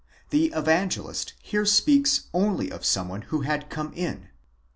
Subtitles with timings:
[0.31, 4.29] the evangelist here speaks only of some one who had come in.